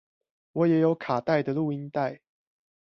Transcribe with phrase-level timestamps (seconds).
[0.53, 2.21] 我也有卡帶的錄音帶